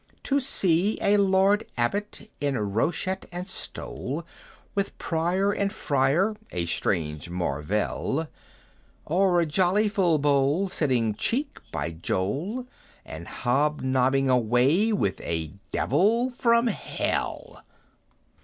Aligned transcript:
"To 0.23 0.39
see 0.39 0.97
a 0.99 1.17
Lord 1.17 1.63
Abbot, 1.77 2.27
in 2.41 2.55
rochet 2.57 3.27
and 3.31 3.47
stole, 3.47 4.25
With 4.73 4.97
Prior 4.97 5.51
and 5.51 5.71
Friar, 5.71 6.35
a 6.49 6.65
strange 6.65 7.29
mar 7.29 7.61
velle! 7.61 8.27
O'er 9.07 9.41
a 9.41 9.45
jolly 9.45 9.87
full 9.87 10.17
bowl, 10.17 10.69
sitting 10.69 11.13
cheek 11.13 11.59
by 11.71 11.91
jowl, 11.91 12.65
And 13.05 13.27
hob 13.27 13.81
nobbing 13.81 14.27
away 14.27 14.91
with 14.91 15.21
a 15.21 15.53
Devil 15.69 16.31
from 16.31 16.65
Hell!" 16.65 17.61